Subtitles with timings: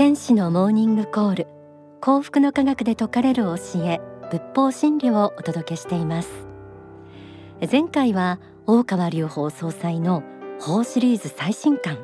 [0.00, 1.46] 天使のモーニングコール。
[2.00, 6.30] 幸福の科学で説かれる教え仏法真理をお届けしています。
[7.70, 10.22] 前回は大川隆法総裁の
[10.58, 11.98] 法シリーズ最新刊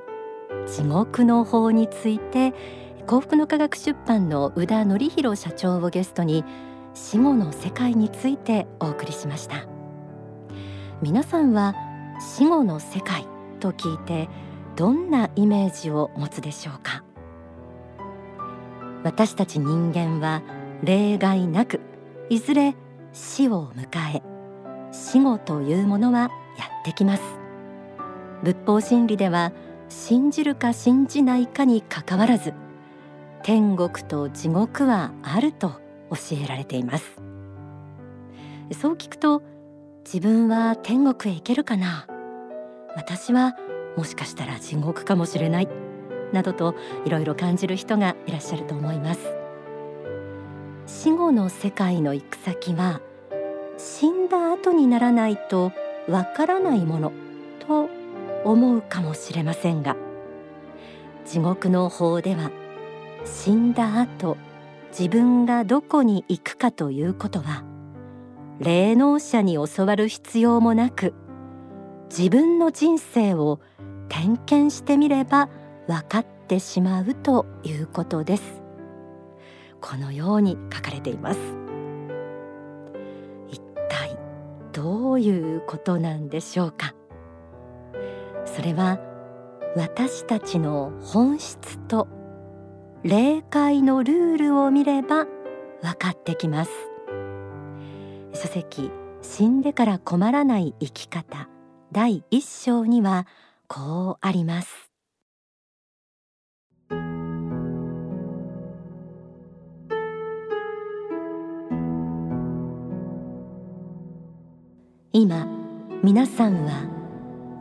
[0.67, 2.53] 地獄の法について
[3.07, 6.45] 幸福の科学出版の宇田則弘社長をゲストに
[6.93, 9.67] 死後の世界についてお送りしました。
[11.01, 11.75] 皆さんは
[12.21, 13.27] 死後の世界
[13.59, 14.29] と聞いて
[14.77, 17.06] どんなイメージを持つでしょうか？
[19.07, 20.43] 私たち人間は
[20.83, 21.81] 例外なく
[22.29, 22.75] いずれ
[23.13, 24.23] 死を迎え
[24.91, 27.23] 死後というものはやってきます。
[28.43, 29.53] 仏法真理では
[29.89, 32.53] 信じるか信じないかにかかわらず
[33.45, 35.69] 天国と地獄はあると
[36.11, 37.05] 教えられています。
[38.73, 39.41] そう聞くと
[40.05, 42.09] 自分は天国へ行けるかな？
[42.97, 43.55] 私は
[43.97, 45.69] もしかしたら地獄かもしれない。
[46.33, 49.37] などといろいろ感じる人がいらっしゃると思います。
[50.87, 53.01] 死後の世界の行く先は
[53.77, 55.73] 死んだ後にならないと
[56.09, 57.13] わからないもの
[57.67, 57.89] と
[58.45, 59.97] 思うかもしれませんが
[61.25, 62.53] 地獄の法では
[63.25, 64.37] 死んだ後
[64.97, 67.65] 自分がどこに行くかということは
[68.61, 71.15] 霊能者に教わる必要もなく
[72.09, 73.61] 自分の人生を
[74.09, 75.49] 点検してみれば
[75.87, 78.63] 分かってしまうということです。
[79.81, 81.41] このように書かれています。
[83.49, 84.19] 一体
[84.73, 86.95] どういうことなんでしょうか？
[88.45, 88.99] それは
[89.77, 92.09] 私たちの本質と
[93.03, 95.27] 霊界のルールを見れば
[95.83, 96.71] 分かってきます。
[98.33, 98.91] 書籍
[99.23, 101.49] 死んでから困らない生き方
[101.93, 103.27] 第一章には
[103.69, 104.86] こうあります。
[115.19, 115.47] 今
[116.03, 116.87] 皆さんは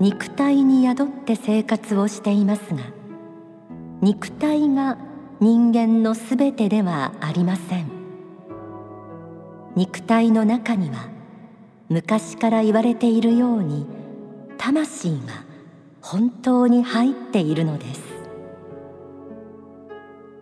[0.02, 2.82] 肉体に宿って生活をしていますが
[4.02, 4.98] 肉体が
[5.40, 7.90] 人間のすべてではありません。
[9.74, 11.08] 肉体の中には
[11.88, 13.88] 昔から言われているように
[14.58, 15.46] 魂が
[16.02, 18.02] 本当に入っているのです。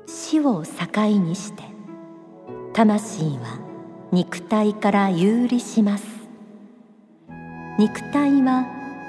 [0.07, 1.61] 死を境にして
[2.73, 3.59] 魂は
[4.11, 6.12] 肉体から有利します。
[7.83, 8.65] 肉体は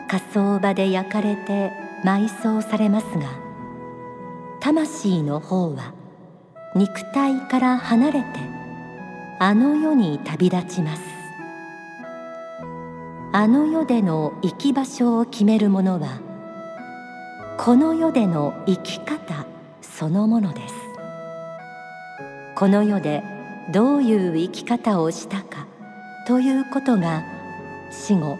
[0.09, 1.71] 火葬場で焼かれて
[2.05, 3.29] 埋葬されますが
[4.61, 5.95] 魂の方は
[6.75, 8.27] 肉体から離れて
[9.39, 11.03] あの世に旅立ちます。
[13.33, 16.19] あの世での生き場所を決めるものは
[17.57, 19.47] この世での生き方
[19.83, 20.75] そのものです。
[22.57, 23.23] この世で
[23.73, 25.69] どういう生き方をしたか
[26.27, 27.23] ということが
[27.93, 28.37] 死後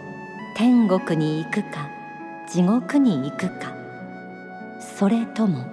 [0.57, 1.89] 天国に行くか
[2.49, 3.75] 地獄に行くか。
[4.79, 5.65] それとも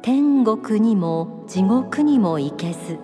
[0.00, 2.98] 天国にも地獄にも行けず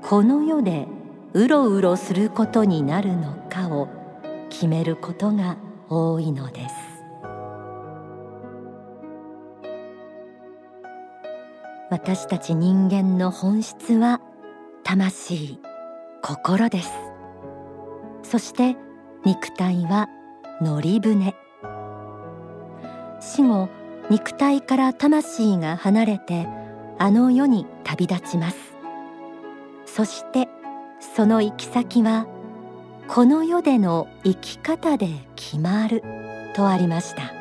[0.00, 0.86] この世で
[1.32, 3.88] うろうろすることになるのかを
[4.50, 5.56] 決めることが
[5.88, 6.74] 多いのです。
[11.90, 14.20] 私たち人間の本質は
[14.84, 15.58] 魂
[16.22, 16.90] 心です。
[18.22, 18.76] そして
[19.24, 20.08] 肉体は
[20.62, 21.34] 乗り船。
[23.20, 23.68] 死後
[24.10, 26.46] 肉体から魂が離れて
[26.98, 28.56] あの世に旅立ちます。
[29.86, 30.48] そして
[31.00, 32.26] その行き先は
[33.08, 36.02] この世での生き方で決まる
[36.54, 37.32] とありました。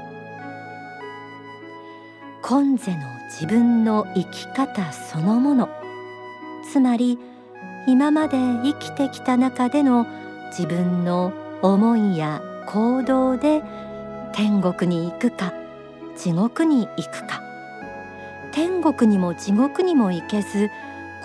[2.41, 2.97] 今世の
[3.29, 5.69] 自分の生き方そのもの。
[6.71, 7.19] つまり
[7.88, 10.07] 今まで生きてきた中での
[10.49, 11.31] 自分の
[11.62, 13.63] 思いや行動で
[14.34, 15.53] 天国に行くか
[16.16, 17.42] 地獄に行くか。
[18.51, 20.69] 天国にも地獄にも行けず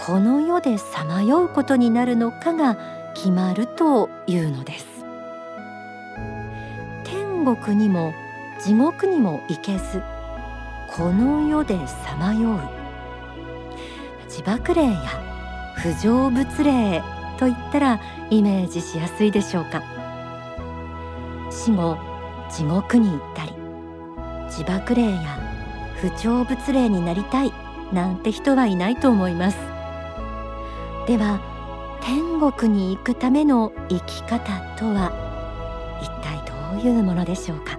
[0.07, 2.77] この世でさまようことになるのかが
[3.15, 4.87] 決まるというのです。
[7.05, 8.13] 天国にも
[8.63, 10.03] 地獄にも行けず
[10.95, 12.61] この世でさまよう。
[14.27, 14.99] 自爆霊や
[15.77, 17.03] 不成仏霊
[17.39, 18.01] といったら
[18.31, 20.02] イメージしやすいでしょうか。
[21.53, 21.97] 死後
[22.51, 23.53] 地獄に行ったり
[24.47, 25.39] 自爆霊や
[26.01, 27.53] 不調物霊になりたい
[27.93, 29.59] なんて人はいないと思います。
[31.07, 31.41] では
[32.03, 34.39] 天国に行くための生き方
[34.77, 35.13] とは
[36.03, 36.39] 一体
[36.83, 37.79] どういうものでしょうか？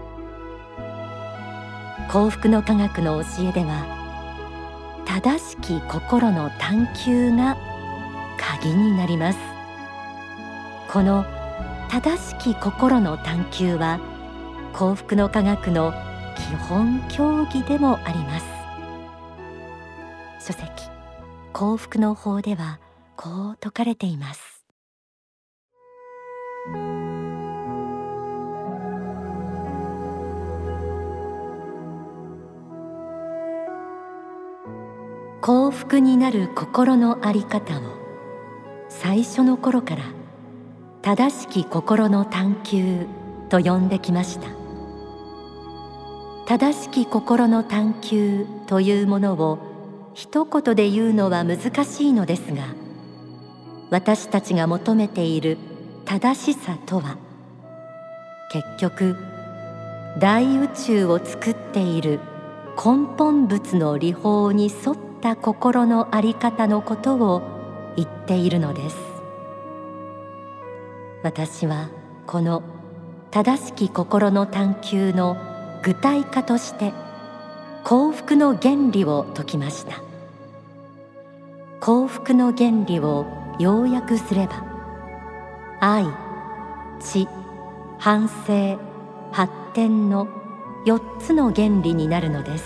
[2.10, 3.86] 幸福の科学の教えでは
[5.06, 7.58] 正しき心の探求が
[8.38, 9.40] 鍵になります。
[10.92, 11.26] この
[11.94, 14.00] 正しき心の探求は
[14.74, 15.94] 幸福の科学の
[16.36, 18.40] 基本教義でもありま
[20.40, 20.48] す。
[20.48, 20.90] 書籍
[21.54, 22.80] 幸福の法では
[23.16, 24.66] こう説かれています。
[35.42, 37.84] 幸福になる心のあり方を
[38.90, 40.23] 最初の頃から
[41.04, 43.08] 正しき心の探求
[43.50, 44.48] と呼んできました。
[46.46, 52.64] 正しき心の探求というものを一言で言うのは難しいのですが
[53.90, 55.58] 私たちが求めている
[56.06, 57.18] 正しさとは
[58.52, 59.16] 結局
[60.20, 62.20] 大宇宙を作っている
[62.78, 69.13] 根本物の理法に沿った心の在り方のことを言っているのです。
[71.24, 71.90] 私は
[72.28, 72.64] この
[73.32, 75.38] 正しき心の探求の
[75.82, 76.92] 具体化として
[77.86, 80.04] 幸福の原理を説きました。
[81.80, 83.26] 幸福の原理を
[83.58, 84.66] 要約すれば
[85.80, 86.06] 愛
[87.02, 87.28] 知
[88.00, 88.78] 反省
[89.32, 90.28] 発展の
[90.86, 92.66] 4つの原理になるのです。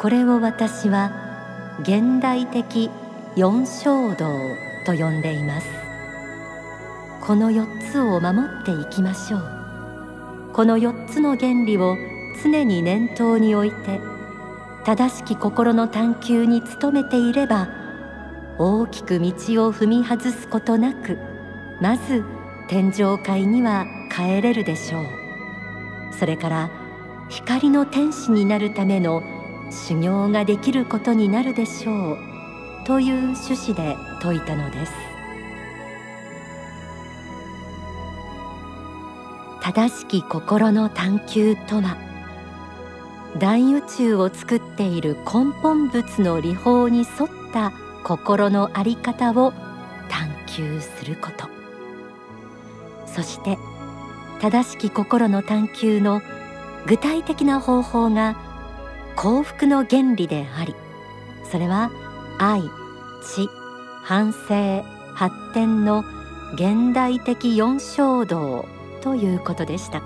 [0.00, 1.12] これを私は
[1.80, 2.90] 現代的
[3.36, 4.16] 四衝動
[4.86, 5.77] と呼んでいます。
[7.28, 9.42] この4つを守っていきましょう。
[10.54, 11.94] この4つの原理を
[12.42, 14.00] 常に念頭に置いて
[14.86, 17.68] 正しき心の探求に努めていれば
[18.56, 19.30] 大きく道を
[19.74, 21.18] 踏み外すことなく
[21.82, 22.24] まず
[22.66, 25.04] 天上界には帰れるでしょう。
[26.18, 26.70] それから
[27.28, 29.22] 光の天使になるための
[29.70, 32.18] 修行ができることになるでしょう。
[32.86, 35.07] という趣旨で説いたのです。
[39.68, 41.98] 正しき心の探求とは
[43.36, 47.06] 大宇宙を作っている根本物の理法に沿っ
[47.52, 49.52] た心の在り方を
[50.08, 51.46] 探求すること。
[53.06, 53.58] そして
[54.40, 56.22] 正しき心の探求の
[56.86, 58.38] 具体的な方法が
[59.16, 60.74] 幸福の原理であり
[61.44, 61.90] それは
[62.38, 62.62] 愛
[63.22, 63.50] 知
[64.02, 64.82] 反省
[65.12, 66.06] 発展の
[66.54, 70.02] 現代的四衝動ということでした。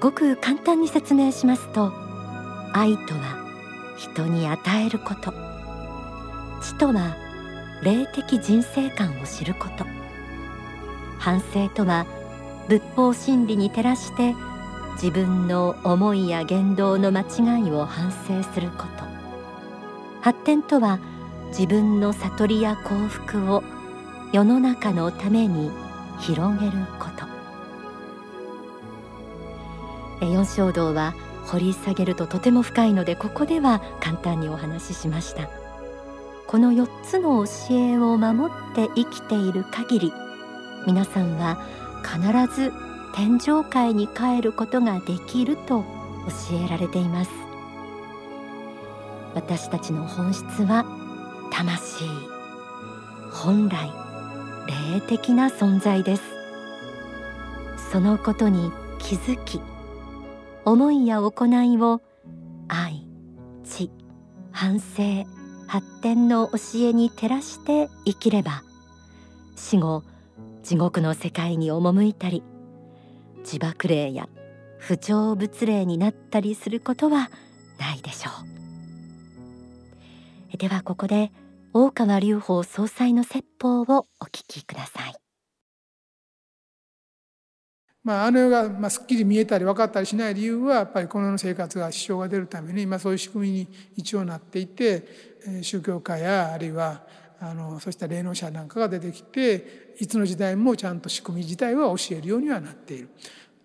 [0.00, 1.92] ごく簡単に説明しますと
[2.72, 3.42] 愛とは
[3.98, 5.32] 人に与えること。
[6.62, 7.16] 知とは
[7.82, 9.84] 霊的人生観を知ること。
[11.18, 12.06] 反省とは
[12.68, 14.34] 仏法真理に照らして
[14.94, 19.04] 自分の思いや言動の間違いを反省すること。
[20.20, 20.98] 発展とは
[21.48, 23.62] 自分の悟りや幸福を
[24.32, 25.70] 世の中のために
[26.18, 27.11] 広げること。
[30.26, 31.14] 四正道は
[31.46, 35.48] 掘り下げるととても深いのでここでは簡単にお話ししました。
[36.46, 40.12] この4つの教えを守って生きている限り
[40.86, 41.56] 皆さんは
[42.02, 42.72] 必ず
[43.14, 45.82] 天上界に帰ることができると
[46.50, 47.30] 教えられています。
[49.34, 50.84] 私たちの本質は
[51.50, 52.04] 魂。
[53.30, 53.90] 本来
[54.66, 56.22] 霊的な存在です。
[57.90, 59.60] そのことに気づき
[60.64, 62.00] 思いや行いを
[62.68, 63.06] 愛
[63.64, 63.90] 知
[64.52, 65.24] 反省
[65.66, 68.62] 発展の教えに照らして生きれば
[69.56, 70.04] 死後
[70.62, 72.42] 地獄の世界に赴いたり
[73.38, 74.28] 自爆霊や
[74.78, 77.30] 不調物霊になったりすることは
[77.78, 78.30] ないでしょ
[80.54, 80.58] う。
[80.58, 81.32] ではここで
[81.72, 85.21] 大川隆法総裁の説法をお聞きください。
[88.04, 95.32] まあ、あの世がまあすっきり見えたり分かったりしない理由はやっぱりこの世の生活が支障が出るために、まあ、そういう仕組みに一応なっていて
[95.62, 97.02] 宗教家やあるいは
[97.40, 103.08] あのそうした霊能者なんかが出てきていつの時代もちゃんと仕組み自体は教えるようにはなっている。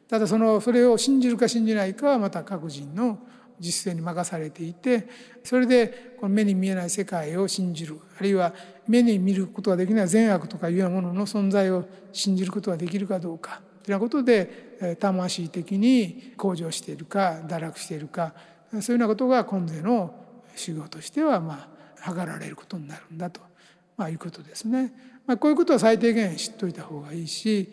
[0.07, 3.19] ただそのそれを信じるか信じないかはまた各人の
[3.59, 5.09] 実践に任されていて
[5.43, 8.53] それでこの目に見えない世界を信じるあるいは
[8.87, 18.33] 目に見ることができない善悪とかいうようなものの存在を信じることができるかどうかというようなことで魂的に向上しているか堕落しているか
[18.69, 20.13] そういうようなことが今世の
[20.57, 23.39] 修行としてはまあ測られることになるんだと、
[23.95, 24.93] まあ、いうことですね。
[25.25, 27.69] まあ、こういうことは最低限知っておいた方がいいし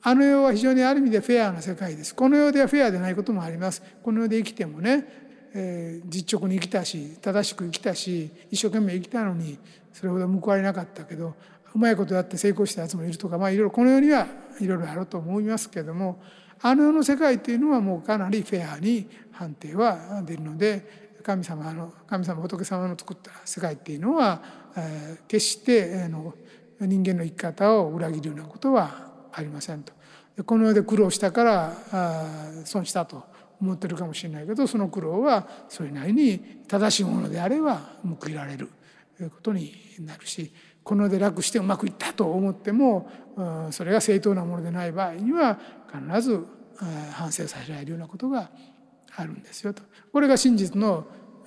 [0.00, 5.26] あの世は非常にある意味でフェアな世界ですこの世ではフェアでないこともありますこの世で生きてもね
[5.58, 9.58] えー、実直に生きたし正しく生きたし一生懸命生きたのに
[9.90, 11.34] それほど報われなかったけど
[11.76, 14.26] うまいことやって成功したやつもいるとかまあいろいろこの世には
[14.58, 16.22] いろいろあると思いますけれども
[16.62, 24.40] あの世の世界っていうのはもうかなりフェアに判定は出るので神様の神様仏様の作った世界っていうのは、
[24.74, 26.32] えー、決してあの
[26.80, 29.92] 人間の生き方を裏切るようなことはありませんと。
[30.46, 32.24] この世で苦労したからあ
[32.64, 33.22] 損したと
[33.60, 38.70] 思ってるかもしれないけどその苦労はそれなりに正しいものであれば報いられる
[39.18, 40.52] ことになるし
[40.86, 43.10] こので楽してうまくいったと思っても
[43.72, 45.58] それが正当なものでない場合には
[45.92, 46.46] 必ず
[47.10, 48.48] 反省させられるようなことが
[49.16, 49.82] あるんですよと。
[50.12, 51.04] これが真実の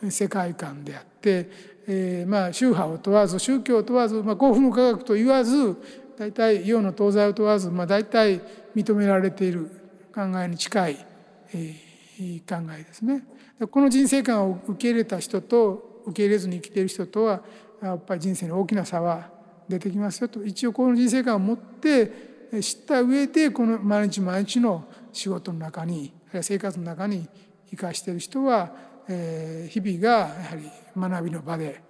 [0.10, 1.50] 世界観であって、
[1.88, 5.78] えー、まあ宗派を問わず宗教を問わず、まあ、幸福の科学と言わず
[6.18, 8.42] 大体世の東西を問わず、まあ、大体
[8.76, 9.70] 認められている
[10.14, 11.06] 考えに近い、
[11.54, 13.24] えー、考えですね。
[13.72, 17.42] この人生観を受け入れた人と受け入れずに生きている人とは
[17.82, 19.30] やっぱり人生に大きな差は
[19.68, 20.44] 出てきますよと。
[20.44, 27.28] 一応この人生観を持って知った上でこの毎日毎日の仕事の中にあるいは生活の中に
[27.70, 28.72] 生かしている人は、
[29.08, 31.82] えー、日々がやはり学びの場で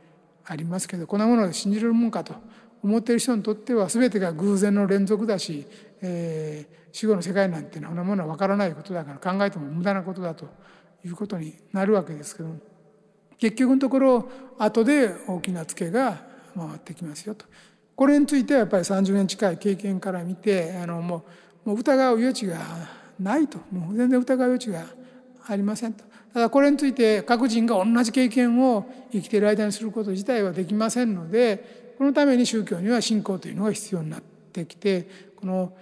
[0.46, 2.34] ありますけどこんなもので信じれるもんかと。
[2.81, 5.65] 思っている人にとっては全てが偶然の連続だし、
[6.01, 10.48] えー、死後の世界なんてこんなものは分からないことだから考えても無駄なことだと
[11.03, 12.60] いうことになるわけですけども。
[13.39, 16.22] 結局のところ後で大きなツケが
[16.55, 17.46] 回ってきますよと。
[17.96, 21.25] これについてはやっぱり30年近い経験から見てあのも
[21.65, 22.58] うもう疑う余地が
[23.19, 23.58] ないと。
[23.72, 24.86] もう全然疑う余地が
[25.48, 26.03] ありませんと。
[26.34, 35.74] ただこれについて各人が同じ経験を生きている間にすること自体はできませんのでこのために宗教には信仰というのが必要になってきてこの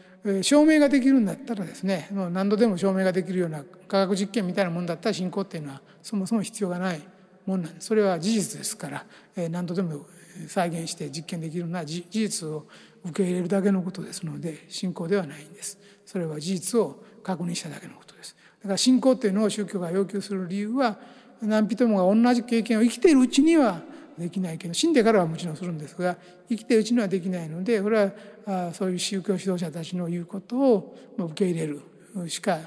[0.42, 7.02] 証明ができるんだったらですねもう何度でも証明ができるような科学実験みたいなもんだったら信仰っていうのはそもそも必要がない。
[7.48, 7.88] もんなんです。
[7.88, 9.06] それは事実ですから
[9.50, 10.06] 何度でも
[10.48, 12.68] 再現して実験できるのは事実を
[13.04, 15.80] 受け入れるだけのことですので信仰ではないんです。
[16.06, 18.36] それは事実を確認しただけのことです。
[18.62, 21.00] だから信仰っていうのを宗教が要求する理由は
[21.42, 23.82] 何人もが同じ経験を生きているうちには
[24.18, 26.18] できないけど死んでからはもちろんするんですが
[26.50, 28.12] 生きているうちにはできないのでこれ
[28.46, 31.82] はそういう宗教指導者たちの言うことを受け入れる
[32.28, 32.60] しか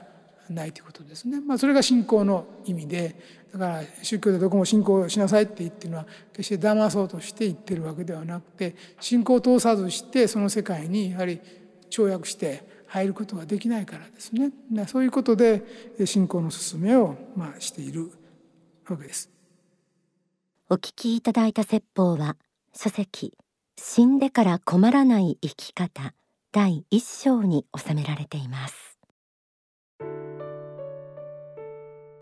[0.52, 1.40] ないということですね。
[1.40, 3.16] まあ、それが信仰の意味で
[3.52, 11.40] だから宗教でどこも信仰しなさいって言ってるのは決して騙そうとして言ってるわけではなくて信仰を通さずしてその世界にやはり
[11.90, 14.52] 跳躍して入ることができないからですね
[14.87, 15.62] そういうことで
[16.04, 18.11] 信仰の勧めをまあしている
[18.88, 19.30] わけです。
[20.73, 22.37] お聞きいただいた説法は
[22.73, 23.37] 書籍
[23.76, 26.14] 死んでから困らない生き方
[26.52, 28.89] 第一章に収められています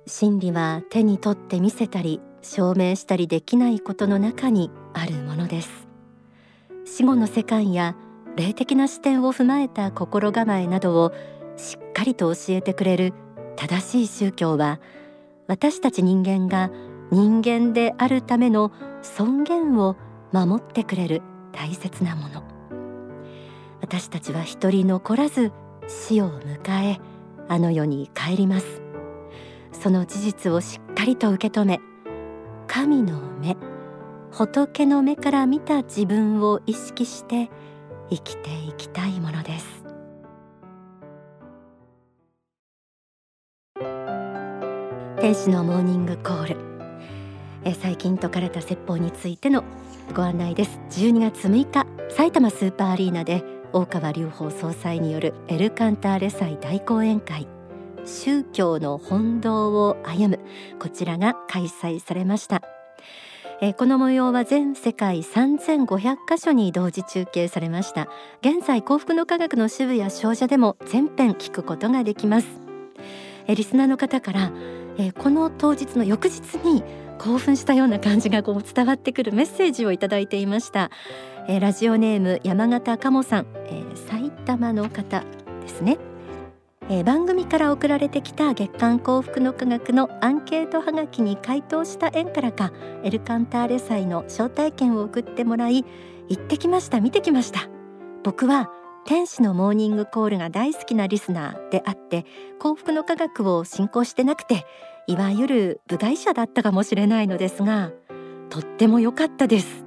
[0.08, 5.88] 真理は手に取って見せたり証明したりできないことの中にあるものです。
[6.84, 7.94] 死後の世界や
[8.36, 11.12] 霊的な視点を踏まえた心構えなどを
[11.56, 13.12] しっかりと教えてくれる
[13.56, 14.80] 正しい宗教は
[15.46, 16.70] 私たち人間が
[17.10, 18.72] 人間であるための
[19.02, 19.96] 尊厳を
[20.32, 21.22] 守ってくれる
[21.52, 22.42] 大切なもの。
[23.80, 25.52] 私たちは一人残らず
[25.86, 27.00] 死を迎え
[27.48, 28.87] あの世に帰ります。
[29.80, 31.80] その事実をしっかりと受け止め
[32.66, 33.56] 神の目
[34.30, 37.50] 仏の目から見た自分を意識して
[38.10, 39.84] 生きていきたいものです。
[45.20, 46.56] 天使のモーニングコール。
[47.64, 49.64] え最近説かれた説法についての
[50.14, 50.78] ご案内です。
[50.90, 53.42] 12月6日埼玉スーパーアリーナで
[53.72, 57.57] 大川隆法総裁によるエルカンターレ祭大講演会。
[58.08, 60.40] 宗教の本道を歩む。
[60.80, 62.62] こちらが開催されました。
[63.60, 68.08] え、この模様は全世界3500カ所に同時中継されました。
[68.40, 72.46] 現在幸福の科学の支部や商社でも全編聞くことができます。
[73.46, 74.52] え、リスナーの方から、
[74.96, 76.82] え、この当日の翌日に
[77.18, 80.90] 興奮したような感じがこう伝わってくるメッセージをいただいていました、
[81.48, 85.24] え、ラジオネーム山形鴨さん、え、埼玉の方
[85.60, 86.07] ですね。
[86.90, 92.72] えー、番組から送られてきた月刊幸福の科学のアンケートはがきに回答した縁からか
[93.04, 95.84] エルカンターレ祭の招待券を送ってもらい
[96.28, 97.68] 行ってきました見てきました。
[98.24, 98.70] 僕は
[99.06, 102.26] 天使のモーニングコールが大好きなリスナーであって
[102.58, 104.66] 幸福の科学を信仰してなくて
[105.06, 107.92] いわゆる部外者だったかもしれないのですが
[108.50, 109.84] とっても良かったです。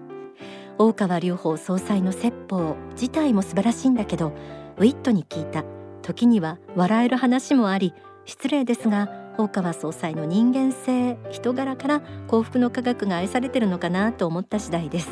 [0.78, 4.34] 大川隆法総裁の説法自体も素晴らしいんだけど
[4.78, 5.81] ウィットに聞いた。
[6.02, 7.94] 時には笑える話もあり
[8.26, 15.10] 失礼ですが大川総裁の人間性人柄から幸福の科学が愛されてるのかなと思った次第です。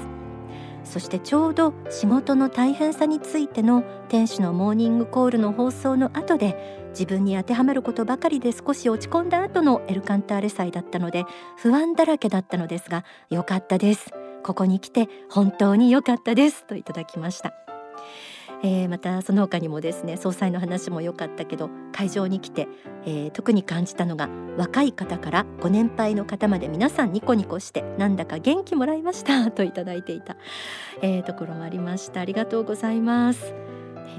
[0.83, 11.25] そしてちょうど仕事の大変さについての天使のモーニングコールの放送の後で自分に当てはまることばかりで少し落ち込んだ後のエルカンターレ祭だったので
[11.57, 14.11] 不安だらけだったのですが良かったです。
[14.41, 16.65] ここに来て本当に良かったです。
[16.65, 17.53] といただきました。
[18.63, 22.67] えー、またその他にもですね総裁の話も良かったけど会場に来て、
[23.05, 30.35] えー、特に感じたのが若い方からご年配の方まで皆さんニコニコしてなんだか元気もらいましたといただいていた、
[31.01, 32.21] えー、ところもありました。
[32.21, 33.68] ありがとうございます。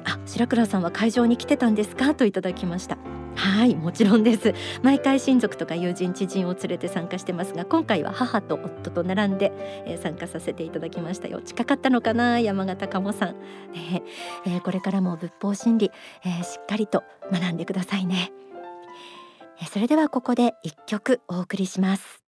[0.05, 2.15] あ白倉さんは会場に来てたんですか？
[2.15, 2.99] といただきました。
[3.37, 4.55] はいもちろんです。
[4.83, 9.53] 毎回親族とか友人知人を連れて参加してますが今回は母と夫と並んで、
[9.87, 11.41] えー、参加させていただきましたよ。
[11.41, 12.41] 近かったのかな？
[12.41, 13.29] 山形鴨さん、
[13.73, 14.03] ね
[14.47, 15.91] えー、これからも仏法真理、
[16.25, 18.33] えー、しっかりと学んでくださいね、
[19.63, 22.20] えそれではここで一曲お送りします。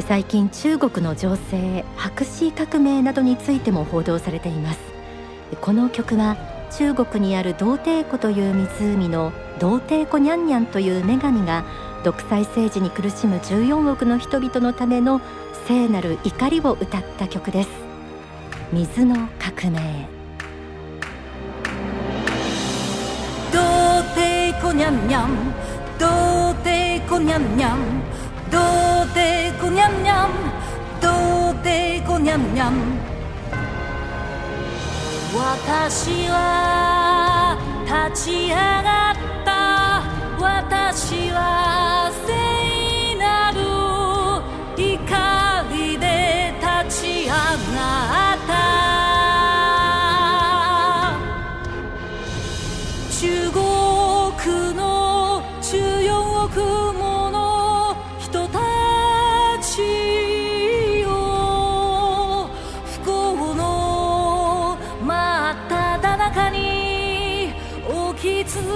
[0.00, 4.80] 最近中国の情勢白紙革命などについても報道されています。
[5.60, 6.36] この曲は
[6.70, 11.64] 中国にある童貞湖という湖の童貞湖ニャンニャンという女神が
[12.04, 15.20] 独裁政治に苦しむ14億の人々のための
[15.68, 17.68] 聖なる怒りを歌った曲です。
[18.72, 20.08] 水の革命。
[23.52, 23.58] 童
[24.14, 25.52] 貞湖ニャンニャン
[25.98, 26.06] 童
[26.64, 28.21] 貞湖ニャンニャン。
[28.52, 28.58] 童
[29.14, 30.30] 貞湖ニャンニャン
[31.00, 31.08] 童
[31.64, 32.72] 貞湖ニャンニャン
[35.34, 37.56] 私は
[37.86, 39.14] 立ち上がっ
[39.46, 40.02] た
[40.38, 41.81] 私は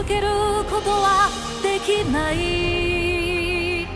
[0.06, 0.28] ける
[0.70, 1.28] ことは
[1.62, 3.86] できない。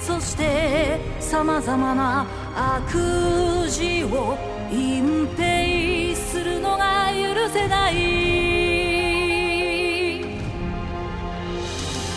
[0.00, 2.26] そしてさまざまな
[2.56, 4.38] 悪事を
[4.70, 7.94] 隠蔽するのが許せない。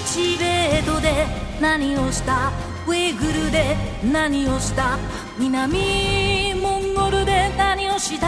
[0.06, 1.28] チベートで
[1.62, 2.52] 何をした？
[2.88, 3.76] ウイグルで
[4.12, 4.98] 何をした？
[5.38, 8.28] 南モンゴルで何をした？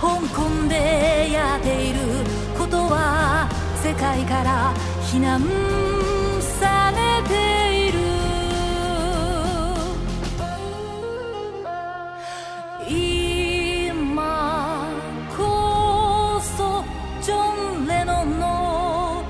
[0.00, 1.98] 香港でやっている。
[2.68, 3.48] ことは
[3.82, 5.40] 世界から非難
[6.40, 7.98] されている。
[12.90, 14.86] 今
[15.36, 16.84] こそ
[17.22, 19.22] ジョン・レノンの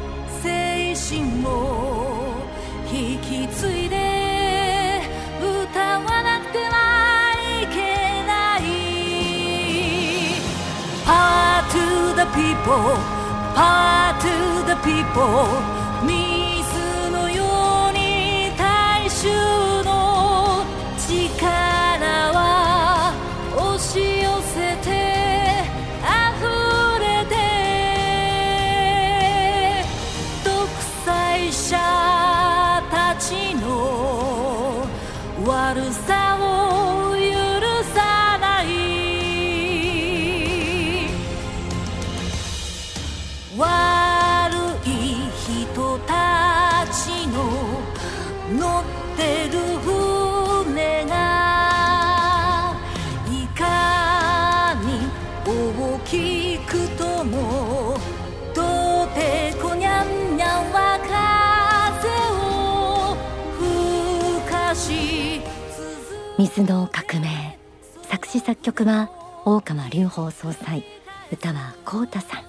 [0.42, 2.34] 精神を
[2.90, 5.02] 引き継いで
[5.40, 7.76] 歌わなくてはいけ
[8.26, 8.60] ない。
[11.06, 13.17] Part to the people
[13.58, 15.77] Power to the people
[66.48, 67.58] 水の革命。
[68.04, 69.10] 作詞作曲は
[69.44, 70.82] 大川隆法総裁。
[71.30, 72.47] 歌は浩太さん。